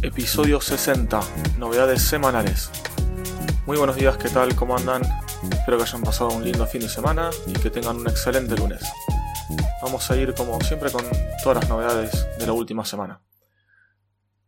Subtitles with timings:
[0.00, 1.20] Episodio 60,
[1.58, 2.70] novedades semanales.
[3.66, 4.54] Muy buenos días, ¿qué tal?
[4.54, 5.02] ¿Cómo andan?
[5.50, 8.80] Espero que hayan pasado un lindo fin de semana y que tengan un excelente lunes.
[9.82, 11.04] Vamos a ir como siempre con
[11.42, 13.22] todas las novedades de la última semana.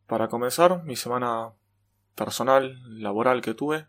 [0.06, 1.52] Para comenzar, mi semana
[2.14, 3.86] personal, laboral que tuve,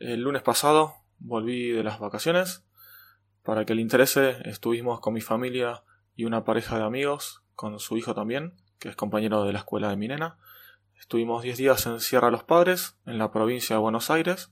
[0.00, 2.64] el lunes pasado volví de las vacaciones.
[3.44, 5.84] Para que le interese, estuvimos con mi familia
[6.16, 9.88] y una pareja de amigos, con su hijo también, que es compañero de la escuela
[9.88, 10.36] de mi nena.
[11.04, 14.50] Estuvimos 10 días en Sierra Los Padres, en la provincia de Buenos Aires,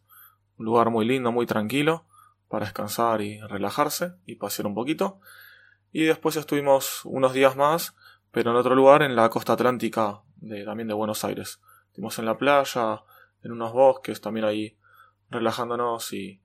[0.59, 2.05] un lugar muy lindo, muy tranquilo,
[2.49, 5.19] para descansar y relajarse y pasear un poquito.
[5.93, 7.97] Y después estuvimos unos días más,
[8.33, 11.59] pero en otro lugar, en la costa atlántica de, también de Buenos Aires.
[11.87, 13.03] Estuvimos en la playa,
[13.43, 14.77] en unos bosques, también ahí
[15.31, 16.43] relajándonos y,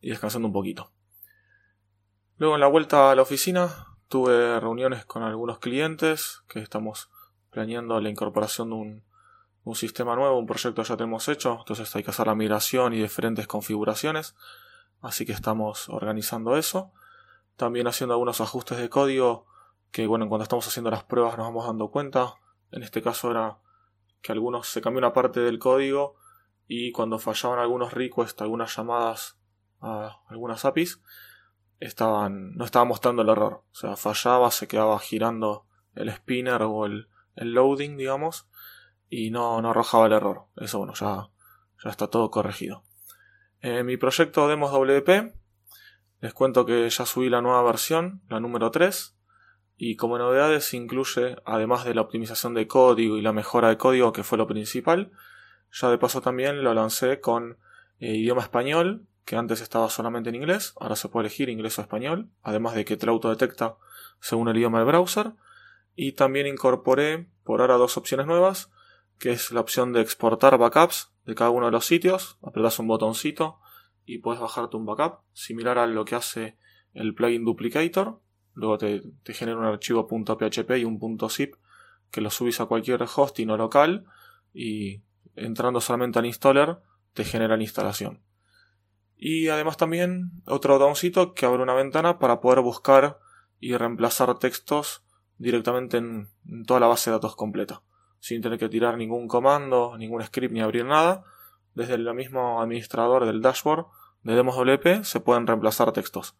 [0.00, 0.92] y descansando un poquito.
[2.38, 7.10] Luego en la vuelta a la oficina tuve reuniones con algunos clientes que estamos
[7.54, 9.02] planeando la incorporación de un
[9.64, 13.00] un sistema nuevo, un proyecto ya tenemos hecho, entonces hay que hacer la migración y
[13.00, 14.36] diferentes configuraciones,
[15.00, 16.92] así que estamos organizando eso.
[17.56, 19.46] También haciendo algunos ajustes de código
[19.90, 22.34] que, bueno, cuando estamos haciendo las pruebas nos vamos dando cuenta.
[22.72, 23.58] En este caso era
[24.20, 26.16] que algunos se cambió una parte del código
[26.66, 29.38] y cuando fallaban algunos requests, algunas llamadas
[29.80, 31.00] a algunas APIs,
[31.78, 33.62] estaban, no estaba mostrando el error.
[33.70, 38.48] O sea, fallaba, se quedaba girando el spinner o el, el loading, digamos,
[39.08, 40.46] y no, no arrojaba el error.
[40.56, 41.28] Eso bueno, ya,
[41.82, 42.84] ya está todo corregido.
[43.60, 45.34] En mi proyecto Demos WP
[46.24, 49.14] les cuento que ya subí la nueva versión, la número 3,
[49.76, 54.12] y como novedades incluye, además de la optimización de código y la mejora de código
[54.14, 55.12] que fue lo principal,
[55.70, 57.58] ya de paso también lo lancé con
[57.98, 61.82] eh, idioma español, que antes estaba solamente en inglés, ahora se puede elegir inglés o
[61.82, 63.76] español, además de que te lo autodetecta
[64.18, 65.32] según el idioma del browser,
[65.96, 68.70] y también incorporé por ahora dos opciones nuevas,
[69.18, 72.38] que es la opción de exportar backups de cada uno de los sitios.
[72.42, 73.60] Apretas un botoncito
[74.04, 76.56] y puedes bajarte un backup, similar a lo que hace
[76.92, 78.20] el plugin Duplicator.
[78.54, 81.54] Luego te, genera un archivo .php y un .zip
[82.10, 84.04] que lo subís a cualquier hosting o local
[84.52, 85.02] y
[85.34, 86.78] entrando solamente al installer
[87.12, 88.20] te genera la instalación.
[89.16, 93.18] Y además también otro botoncito que abre una ventana para poder buscar
[93.58, 95.03] y reemplazar textos
[95.38, 96.28] directamente en
[96.66, 97.82] toda la base de datos completa
[98.24, 101.24] sin tener que tirar ningún comando, ningún script ni abrir nada.
[101.74, 103.84] Desde el mismo administrador del dashboard
[104.22, 106.34] de DemosWP se pueden reemplazar textos.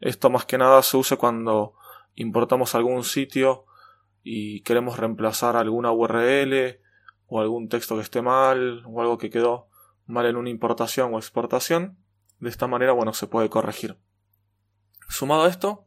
[0.00, 1.74] Esto más que nada se usa cuando
[2.14, 3.66] importamos algún sitio
[4.22, 6.80] y queremos reemplazar alguna URL
[7.26, 9.68] o algún texto que esté mal o algo que quedó
[10.06, 11.98] mal en una importación o exportación.
[12.40, 13.98] De esta manera, bueno, se puede corregir.
[15.10, 15.84] Sumado a esto,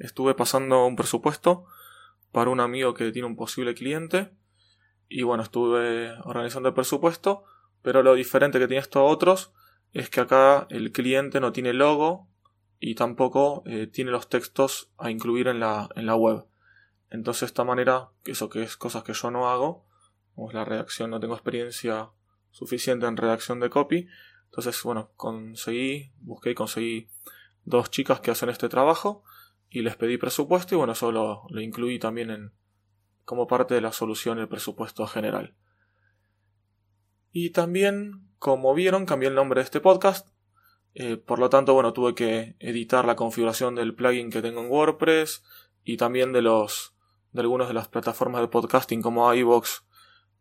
[0.00, 1.66] estuve pasando un presupuesto
[2.32, 4.30] para un amigo que tiene un posible cliente.
[5.08, 7.44] Y bueno, estuve organizando el presupuesto,
[7.82, 9.52] pero lo diferente que tiene esto a otros
[9.92, 12.28] es que acá el cliente no tiene logo
[12.80, 16.46] y tampoco eh, tiene los textos a incluir en la, en la web.
[17.10, 19.86] Entonces de esta manera, eso que es cosas que yo no hago,
[20.34, 22.08] como es la redacción, no tengo experiencia
[22.50, 24.08] suficiente en redacción de copy,
[24.46, 27.08] entonces bueno, conseguí, busqué y conseguí
[27.64, 29.24] dos chicas que hacen este trabajo
[29.72, 32.52] y les pedí presupuesto y bueno, eso lo incluí también en,
[33.24, 35.54] como parte de la solución del presupuesto general.
[37.30, 40.28] Y también, como vieron, cambié el nombre de este podcast.
[40.94, 44.70] Eh, por lo tanto, bueno, tuve que editar la configuración del plugin que tengo en
[44.70, 45.42] WordPress
[45.84, 46.94] y también de los
[47.32, 49.80] de algunas de las plataformas de podcasting como iVoox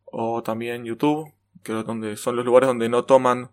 [0.04, 3.52] o también YouTube, que donde son los lugares donde no toman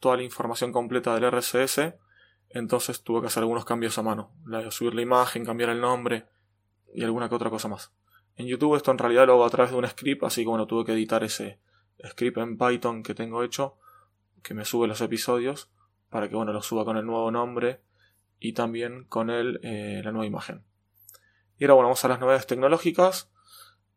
[0.00, 1.94] toda la información completa del RSS.
[2.52, 4.30] Entonces tuve que hacer algunos cambios a mano,
[4.70, 6.26] subir la imagen, cambiar el nombre
[6.94, 7.92] y alguna que otra cosa más.
[8.36, 10.66] En YouTube esto en realidad lo hago a través de un script, así que bueno,
[10.66, 11.58] tuve que editar ese
[12.06, 13.76] script en Python que tengo hecho,
[14.42, 15.70] que me sube los episodios,
[16.10, 17.80] para que bueno, lo suba con el nuevo nombre
[18.38, 20.64] y también con el, eh, la nueva imagen.
[21.58, 23.30] Y ahora bueno, vamos a las novedades tecnológicas.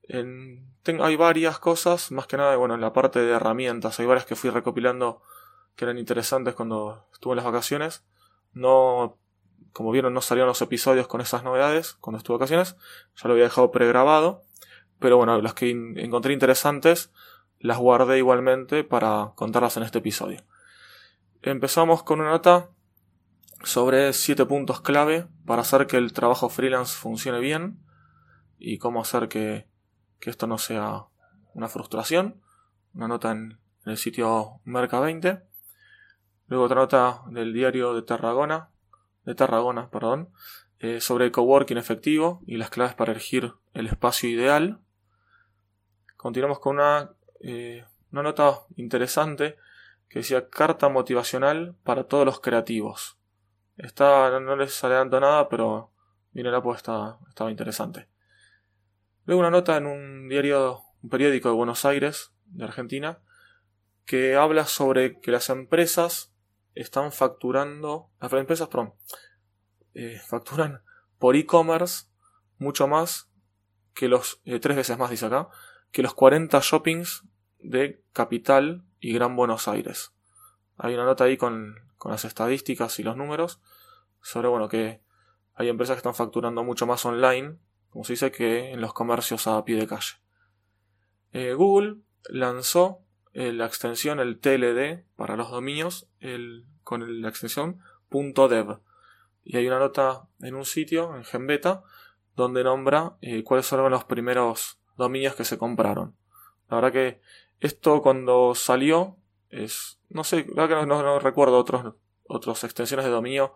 [0.08, 4.36] hay varias cosas, más que nada bueno, en la parte de herramientas, hay varias que
[4.36, 5.22] fui recopilando
[5.76, 8.06] que eran interesantes cuando estuve en las vacaciones.
[8.56, 9.20] No
[9.76, 12.78] como vieron, no salieron los episodios con esas novedades cuando estuve vacaciones.
[13.18, 14.42] Ya lo había dejado pregrabado.
[15.00, 17.12] Pero bueno, las que encontré interesantes
[17.60, 20.46] las guardé igualmente para contarlas en este episodio.
[21.42, 22.70] Empezamos con una nota
[23.64, 27.80] sobre 7 puntos clave para hacer que el trabajo freelance funcione bien
[28.58, 29.68] y cómo hacer que,
[30.20, 31.08] que esto no sea
[31.54, 32.42] una frustración.
[32.94, 35.44] Una nota en, el sitio Merca20.
[36.48, 38.70] Luego otra nota del diario de Tarragona,
[39.24, 40.30] de Tarragona, perdón,
[40.80, 44.80] eh, sobre coworking efectivo y las claves para elegir el espacio ideal.
[46.18, 49.58] Continuamos con una, eh, una nota interesante
[50.08, 53.18] que decía carta motivacional para todos los creativos.
[53.78, 55.92] Está, no les adelanto nada, pero
[56.32, 58.08] viene la puesta, estaba interesante.
[59.26, 63.20] Luego una nota en un diario, un periódico de Buenos Aires, de Argentina,
[64.06, 66.35] que habla sobre que las empresas
[66.76, 68.94] están facturando, las empresas, perdón,
[69.94, 70.84] eh, facturan
[71.18, 72.08] por e-commerce
[72.58, 73.30] mucho más
[73.94, 75.50] que los, eh, tres veces más dice acá,
[75.92, 77.24] que los 40 shoppings
[77.60, 80.14] de Capital y Gran Buenos Aires.
[80.78, 83.62] Hay una nota ahí con, con las estadísticas y los números
[84.22, 85.02] sobre, bueno, que
[85.54, 87.58] hay empresas que están facturando mucho más online,
[87.90, 90.16] como se dice, que en los comercios a pie de calle.
[91.32, 93.05] Eh, Google lanzó
[93.36, 96.08] la extensión, el TLD, para los dominios,
[96.84, 98.80] con la extensión .dev.
[99.44, 101.84] Y hay una nota en un sitio, en GenBeta,
[102.36, 106.16] donde nombra eh, cuáles fueron los primeros dominios que se compraron.
[106.70, 107.22] La verdad que
[107.60, 109.18] esto cuando salió
[109.50, 111.94] es, no sé, la verdad que no, recuerdo otros,
[112.28, 113.54] otras extensiones de dominio,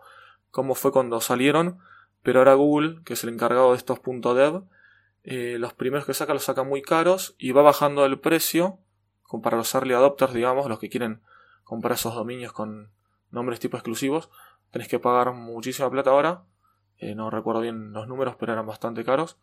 [0.50, 1.78] cómo fue cuando salieron,
[2.22, 4.62] pero ahora Google, que es el encargado de estos .dev,
[5.22, 8.78] eh, los primeros que saca los saca muy caros y va bajando el precio
[9.38, 11.22] para los early adopters, digamos, los que quieren
[11.62, 12.90] comprar esos dominios con
[13.30, 14.30] nombres tipo exclusivos,
[14.70, 16.42] tenés que pagar muchísima plata ahora.
[16.98, 19.38] Eh, no recuerdo bien los números, pero eran bastante caros.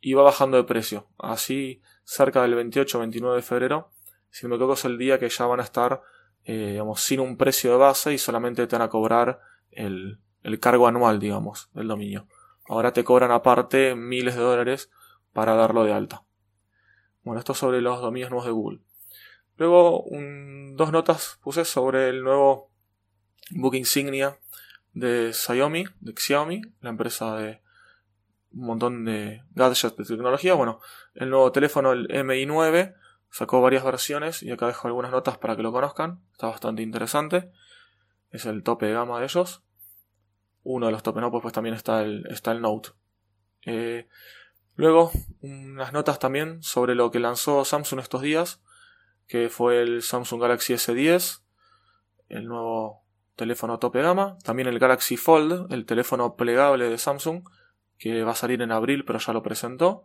[0.00, 1.08] Y va bajando de precio.
[1.18, 3.90] Así, cerca del 28-29 de febrero,
[4.30, 6.02] si no me equivoco, es el día que ya van a estar,
[6.44, 9.40] eh, digamos, sin un precio de base y solamente te van a cobrar
[9.70, 12.26] el, el cargo anual, digamos, del dominio.
[12.66, 14.90] Ahora te cobran aparte miles de dólares
[15.32, 16.24] para darlo de alta.
[17.22, 18.80] Bueno, esto sobre los dominios nuevos de Google.
[19.62, 20.06] Luego,
[20.74, 22.68] dos notas puse sobre el nuevo
[23.50, 24.36] book insignia
[24.92, 25.84] de Xiaomi,
[26.80, 27.60] la empresa de
[28.52, 30.54] un montón de gadgets de tecnología.
[30.54, 30.80] Bueno,
[31.14, 32.96] el nuevo teléfono, el MI9,
[33.30, 36.18] sacó varias versiones y acá dejo algunas notas para que lo conozcan.
[36.32, 37.52] Está bastante interesante.
[38.32, 39.62] Es el tope de gama de ellos.
[40.64, 42.88] Uno de los tope no, pues, pues también está el, está el Note.
[43.64, 44.08] Eh,
[44.74, 48.60] luego, unas notas también sobre lo que lanzó Samsung estos días
[49.32, 51.40] que fue el Samsung Galaxy S10,
[52.28, 53.02] el nuevo
[53.34, 57.42] teléfono tope gama, también el Galaxy Fold, el teléfono plegable de Samsung,
[57.96, 60.04] que va a salir en abril pero ya lo presentó,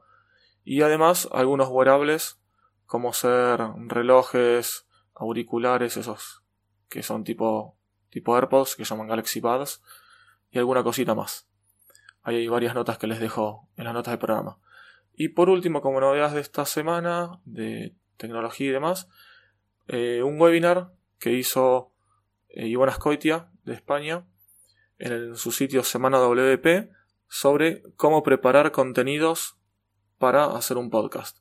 [0.63, 2.39] y además algunos wearables
[2.85, 6.41] como ser relojes, auriculares, esos
[6.87, 7.75] que son tipo,
[8.09, 9.83] tipo AirPods, que llaman Galaxy Buds,
[10.51, 11.49] y alguna cosita más.
[12.23, 14.57] Ahí hay varias notas que les dejo en las notas del programa.
[15.13, 19.07] Y por último, como novedades de esta semana, de tecnología y demás,
[19.87, 21.93] eh, un webinar que hizo
[22.49, 24.25] eh, Iván Ascoitia de España
[24.97, 26.91] en, su sitio Semana WP
[27.27, 29.57] sobre cómo preparar contenidos
[30.17, 31.39] para hacer un podcast.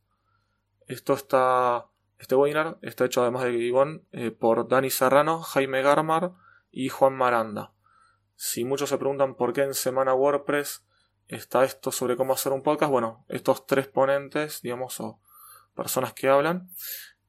[0.86, 1.86] Esto está,
[2.18, 6.32] este webinar está hecho además de Iván eh, por Dani Serrano, Jaime Garmar
[6.70, 7.72] y Juan Maranda.
[8.34, 10.84] Si muchos se preguntan por qué en Semana WordPress
[11.28, 15.20] está esto sobre cómo hacer un podcast, bueno, estos tres ponentes, digamos, o
[15.76, 16.70] personas que hablan,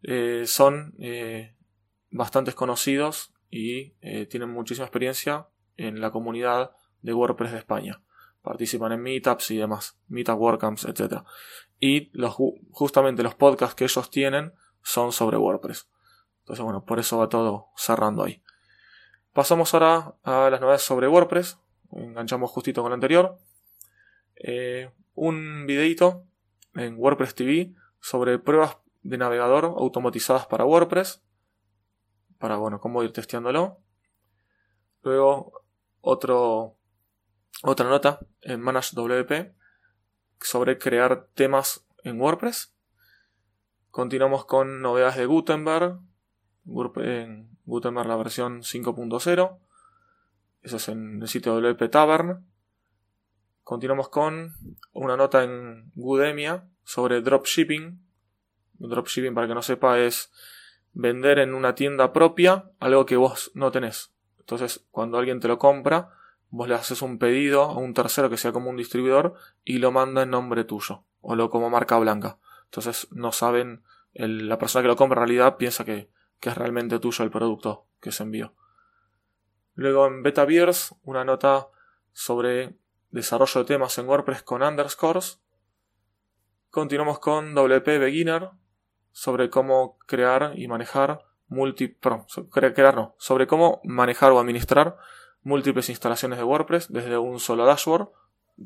[0.01, 1.55] eh, son eh,
[2.09, 8.01] bastante conocidos y eh, tienen muchísima experiencia en la comunidad de WordPress de España.
[8.41, 11.23] Participan en meetups y demás, meetup WordCamps, etc.
[11.79, 12.35] Y los,
[12.71, 15.89] justamente los podcasts que ellos tienen son sobre WordPress.
[16.39, 18.41] Entonces, bueno, por eso va todo cerrando ahí.
[19.33, 21.59] Pasamos ahora a las novedades sobre WordPress.
[21.91, 23.37] Enganchamos justito con lo anterior.
[25.13, 26.25] un videito
[26.75, 31.23] en WordPress TV sobre pruebas de navegador automatizadas para WordPress.
[32.37, 33.79] Para, bueno, cómo ir testeándolo.
[35.01, 35.63] Luego,
[36.01, 36.77] otro,
[37.63, 39.55] otra nota en ManageWP
[40.41, 42.75] sobre crear temas en WordPress.
[43.89, 45.99] Continuamos con novedades de Gutenberg.
[46.97, 49.59] En Gutenberg la versión 5.0.
[50.61, 52.45] Eso es en el sitio WP Tavern.
[53.63, 54.53] Continuamos con
[54.91, 57.99] una nota en Gudemia sobre dropshipping.
[58.79, 60.31] Dropshipping, para que no sepa, es
[60.93, 64.13] vender en una tienda propia algo que vos no tenés.
[64.39, 66.11] Entonces, cuando alguien te lo compra,
[66.49, 69.33] vos le haces un pedido a un tercero que sea como un distribuidor
[69.65, 72.39] y lo manda en nombre tuyo, o lo como marca blanca.
[72.63, 76.99] Entonces, no saben la persona que lo compra en realidad piensa que, que, es realmente
[76.99, 78.53] tuyo el producto que se envió.
[79.75, 81.67] Luego en BetaBears, una nota
[82.13, 82.77] sobre
[83.11, 85.41] desarrollo de temas en WordPress con underscores.
[86.69, 88.49] Continuamos con WP Beginner
[89.11, 91.25] sobre cómo crear y manejar
[93.17, 94.97] sobre cómo manejar o administrar
[95.43, 98.09] múltiples instalaciones de WordPress desde un solo dashboard.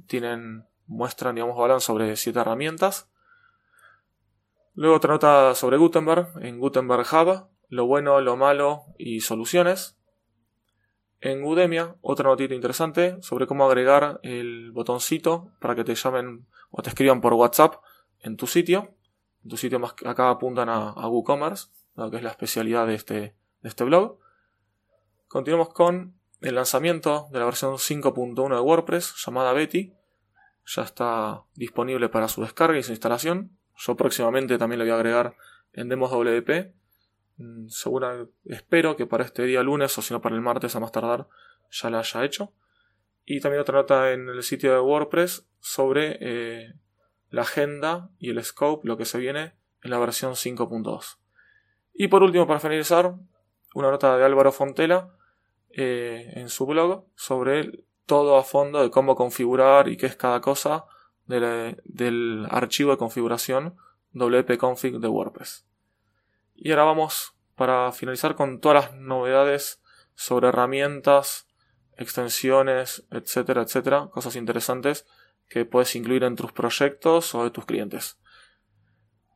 [0.07, 3.07] Tienen, muestran, digamos, hablan sobre siete herramientas.
[4.73, 9.95] Luego otra nota sobre Gutenberg en Gutenberg Hub, lo bueno, lo malo y soluciones.
[11.19, 16.81] En Udemia, otra notita interesante sobre cómo agregar el botoncito para que te llamen o
[16.81, 17.75] te escriban por WhatsApp
[18.21, 18.95] en tu sitio.
[19.43, 21.67] En tu sitio más acá apuntan a, WooCommerce,
[22.09, 23.13] que es la especialidad de este,
[23.61, 24.19] de este blog.
[25.27, 29.93] Continuamos con el lanzamiento de la versión 5.1 de WordPress llamada Betty.
[30.65, 33.57] Ya está disponible para su descarga y su instalación.
[33.77, 35.35] Yo próximamente también lo voy a agregar
[35.73, 36.73] en demos WP
[37.41, 40.79] Mm, segura, espero que para este día lunes o si no para el martes a
[40.79, 41.27] más tardar
[41.71, 42.53] ya la haya hecho.
[43.25, 46.73] Y también otra nota en el sitio de WordPress sobre eh,
[47.31, 51.17] la agenda y el scope, lo que se viene en la versión 5.2.
[51.93, 53.15] Y por último, para finalizar,
[53.73, 55.15] una nota de Álvaro Fontela
[55.71, 60.41] eh, en su blog sobre todo a fondo de cómo configurar y qué es cada
[60.41, 60.85] cosa
[61.25, 63.77] del archivo de configuración
[64.13, 65.65] wp-config de WordPress.
[66.55, 69.81] Y ahora vamos para finalizar con todas las novedades
[70.15, 71.47] sobre herramientas,
[71.95, 75.05] extensiones, etcétera, etcétera, cosas interesantes
[75.51, 78.17] que puedes incluir en tus proyectos o de tus clientes.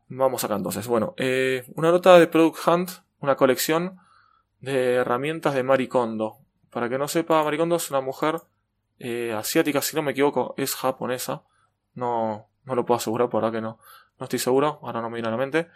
[0.07, 0.87] Vamos acá entonces.
[0.87, 3.99] Bueno, eh, una nota de Product Hunt, una colección
[4.61, 6.37] de herramientas de Maricondo.
[6.69, 8.37] Para que no sepa, Maricondo es una mujer
[8.97, 11.43] eh, asiática, si no me equivoco, es japonesa.
[11.95, 13.77] No, no lo puedo asegurar, por ahora que no,
[14.17, 15.67] no estoy seguro, ahora no me viene a la mente.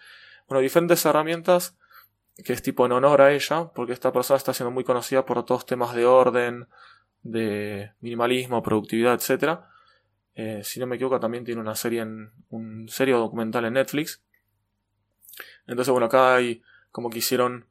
[0.48, 1.77] Bueno, diferentes herramientas
[2.46, 5.43] que es tipo en honor a ella, porque esta persona está siendo muy conocida por
[5.43, 6.69] todos temas de orden,
[7.24, 9.60] de minimalismo, productividad, etc.
[10.41, 14.24] Eh, si no me equivoco, también tiene una serie en un serio documental en Netflix.
[15.67, 16.62] Entonces, bueno, acá hay
[16.93, 17.67] como que hicieron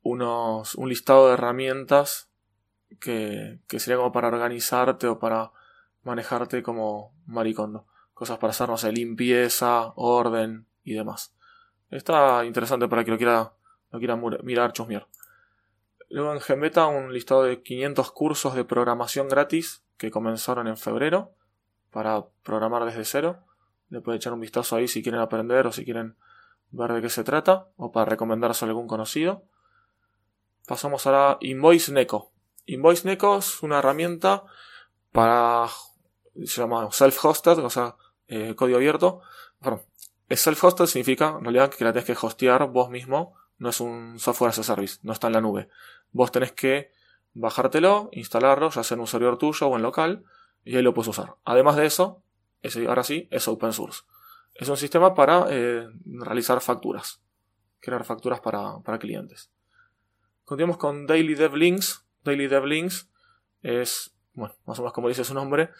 [0.00, 2.30] unos, un listado de herramientas
[3.00, 5.52] que, que sería como para organizarte o para
[6.04, 7.86] manejarte como maricondo.
[8.14, 11.36] Cosas para hacer, no sé, limpieza, orden y demás.
[11.90, 13.52] Está interesante para que lo quiera,
[13.90, 15.06] lo quiera mirar, chusmear.
[16.08, 21.36] Luego en Gembeta un listado de 500 cursos de programación gratis que comenzaron en febrero
[21.96, 23.38] para programar desde cero.
[23.88, 26.14] Le puede echar un vistazo ahí si quieren aprender o si quieren
[26.70, 29.44] ver de qué se trata o para recomendarse a algún conocido.
[30.66, 32.32] Pasamos ahora a Invoice Neko.
[32.66, 34.44] Invoice Neko es una herramienta
[35.10, 35.68] para
[36.44, 37.96] se llama self-hosted, o sea,
[38.28, 39.22] eh, código abierto.
[39.60, 39.80] Bueno,
[40.28, 44.50] self-hosted significa en realidad que la tenés que hostear vos mismo, no es un software
[44.50, 45.70] as a service, no está en la nube.
[46.12, 46.90] Vos tenés que
[47.32, 50.26] bajártelo, instalarlo, ya sea en un servidor tuyo o en local,
[50.66, 51.36] y ahí lo puedes usar.
[51.44, 52.22] Además de eso,
[52.88, 54.02] ahora sí, es open source.
[54.52, 57.22] Es un sistema para eh, realizar facturas,
[57.78, 59.50] crear facturas para, clientes.
[60.44, 62.04] Continuamos con Daily Dev Links.
[62.24, 63.08] Daily Dev Links
[63.62, 65.70] es, bueno, más o menos como dice su nombre,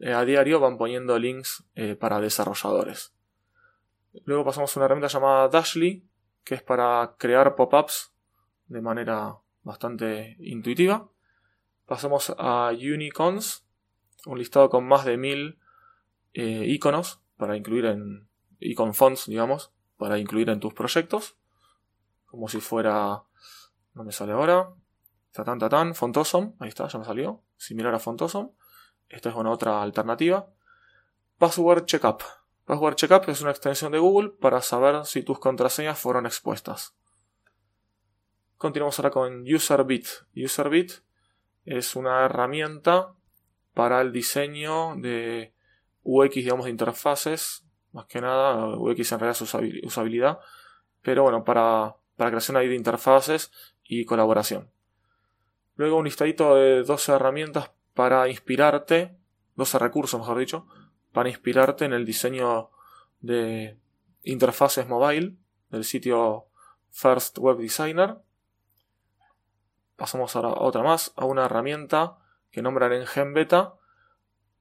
[0.00, 3.14] eh, a diario van poniendo links eh, para desarrolladores.
[4.24, 6.04] Luego pasamos a una herramienta llamada Dashly,
[6.42, 8.12] que es para crear pop-ups
[8.66, 11.08] de manera bastante intuitiva.
[11.86, 13.61] Pasamos a Unicons,
[14.26, 15.58] un listado con más de mil
[16.32, 18.28] eh, iconos para incluir en
[18.60, 21.36] icon fonts, digamos, para incluir en tus proyectos,
[22.26, 23.24] como si fuera,
[23.94, 24.70] no me sale ahora,
[25.32, 28.52] tatán tatán, Fontosum, ahí está, ya me salió, similar a Fontosum.
[29.08, 30.48] Esta es una otra alternativa.
[31.36, 32.22] Password Checkup,
[32.64, 36.96] Password Checkup es una extensión de Google para saber si tus contraseñas fueron expuestas.
[38.56, 40.06] Continuamos ahora con UserBit.
[40.36, 40.92] UserBit
[41.64, 43.14] es una herramienta
[43.74, 45.54] para el diseño de
[46.02, 50.38] UX, digamos, de interfaces, más que nada, UX en realidad es usabilidad,
[51.02, 53.52] pero bueno, para, para creación de interfaces
[53.84, 54.70] y colaboración.
[55.76, 59.16] Luego un listadito de 12 herramientas para inspirarte,
[59.56, 60.66] 12 recursos mejor dicho,
[61.12, 62.70] para inspirarte en el diseño
[63.20, 63.78] de
[64.22, 65.36] interfaces mobile
[65.70, 66.46] del sitio
[66.90, 68.18] First Web Designer.
[69.96, 72.18] Pasamos ahora a otra más, a una herramienta
[72.52, 73.74] que nombran en GenBeta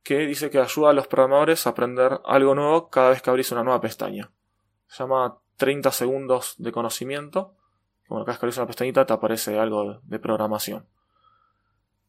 [0.01, 3.51] que dice que ayuda a los programadores a aprender algo nuevo cada vez que abrís
[3.51, 4.31] una nueva pestaña.
[4.87, 7.55] Se llama 30 segundos de conocimiento.
[8.07, 10.87] Bueno, cada vez que abrís una pestañita te aparece algo de programación.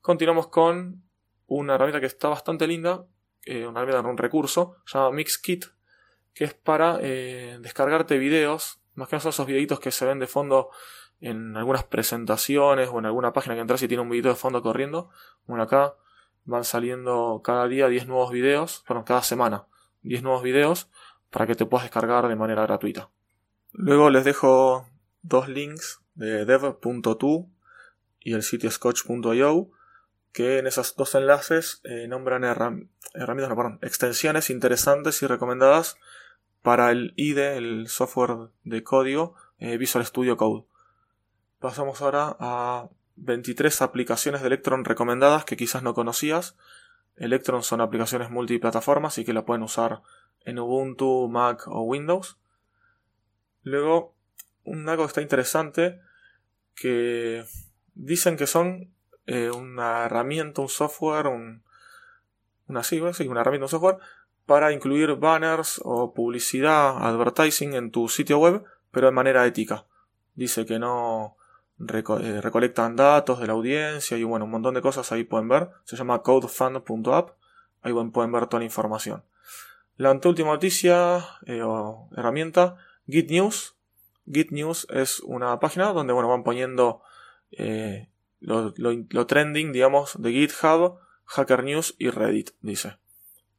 [0.00, 1.02] Continuamos con
[1.46, 3.04] una herramienta que está bastante linda
[3.44, 5.66] eh, una un recurso llamado Mixkit,
[6.32, 10.18] que es para eh, descargarte videos Más que nada son esos videitos que se ven
[10.18, 10.70] de fondo
[11.22, 14.60] en algunas presentaciones o en alguna página que entras y tiene un videito de fondo
[14.60, 15.08] corriendo.
[15.46, 15.94] Bueno, acá
[16.44, 19.66] van saliendo cada día 10 nuevos videos, bueno, cada semana
[20.02, 20.90] 10 nuevos videos
[21.30, 23.10] para que te puedas descargar de manera gratuita.
[23.72, 24.86] Luego les dejo
[25.22, 27.46] dos links de dev.to
[28.20, 29.70] y el sitio scotch.io
[30.32, 35.96] que en esos dos enlaces eh, nombran herramientas, extensiones interesantes y recomendadas
[36.62, 40.64] para el IDE, el software de código eh, Visual Studio Code.
[41.62, 46.56] Pasamos ahora a 23 aplicaciones de Electron recomendadas que quizás no conocías.
[47.14, 50.02] Electron son aplicaciones multiplataformas y que la pueden usar
[50.44, 52.36] en Ubuntu, Mac o Windows.
[53.62, 54.12] Luego,
[54.64, 56.00] un algo que está interesante
[56.74, 57.44] que
[57.94, 58.92] dicen que son
[59.26, 61.62] eh, una herramienta, un software, un,
[62.66, 63.98] una, sí, una herramienta, un software
[64.46, 69.86] para incluir banners o publicidad, advertising en tu sitio web, pero de manera ética.
[70.34, 71.36] Dice que no
[71.78, 75.70] eh, recolectan datos de la audiencia y bueno, un montón de cosas ahí pueden ver.
[75.84, 77.30] Se llama codefund.app.
[77.82, 79.24] Ahí pueden ver toda la información.
[79.96, 82.76] La anteúltima noticia eh, o herramienta,
[83.06, 83.74] Git News.
[84.30, 87.02] Git News es una página donde bueno, van poniendo
[87.50, 88.08] eh,
[88.40, 92.96] lo, trending, digamos, de GitHub, Hacker News y Reddit, dice.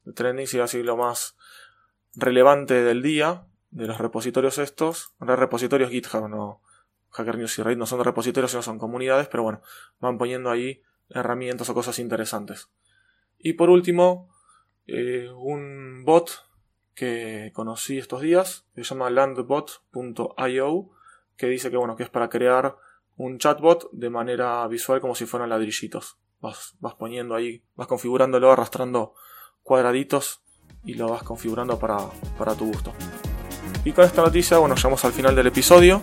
[0.06, 1.38] El trending sería así lo más
[2.16, 5.14] relevante del día de los repositorios estos.
[5.20, 6.62] Los repositorios GitHub, no.
[7.14, 9.62] Hacker News y Reddit no son repositorios, sino son comunidades, pero bueno,
[10.00, 12.70] van poniendo ahí herramientas o cosas interesantes.
[13.38, 14.30] Y por último,
[14.88, 16.32] eh, un bot
[16.96, 20.90] que conocí estos días, que se llama landbot.io,
[21.38, 22.78] que dice que bueno, que es para crear
[23.16, 26.18] un chatbot de manera visual como si fueran ladrillitos.
[26.42, 29.14] Vas, vas poniendo ahí, vas configurándolo, arrastrando
[29.62, 30.42] cuadraditos
[30.84, 31.98] y lo vas configurando para,
[32.38, 32.94] para tu gusto.
[33.86, 36.02] Y con esta noticia, bueno, llegamos al final del episodio.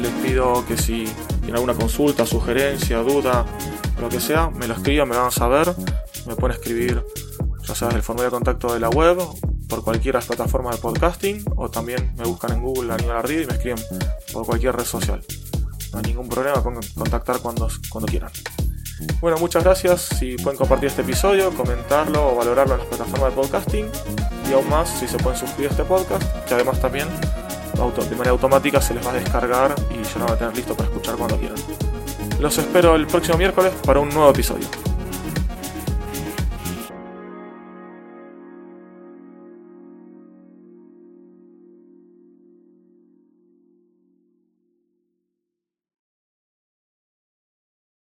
[0.00, 1.04] Les pido que si
[1.40, 3.44] tienen alguna consulta, sugerencia, duda,
[4.00, 5.74] lo que sea, me lo escriban, me lo van a saber.
[6.26, 7.04] Me pueden escribir,
[7.62, 9.18] ya sea el formulario de contacto de la web,
[9.68, 13.52] por cualquier plataforma de podcasting, o también me buscan en Google Aníbal Ardida y me
[13.52, 13.78] escriben
[14.32, 15.22] por cualquier red social
[15.92, 18.30] no hay ningún problema, pueden contactar cuando, cuando quieran.
[19.20, 20.02] Bueno, muchas gracias.
[20.18, 23.86] Si pueden compartir este episodio, comentarlo o valorarlo en las plataformas de podcasting.
[24.48, 27.08] Y aún más, si se pueden suscribir a este podcast, que además también
[27.80, 30.74] de manera automática se les va a descargar y ya lo van a tener listo
[30.74, 31.56] para escuchar cuando quieran.
[32.38, 34.89] Los espero el próximo miércoles para un nuevo episodio.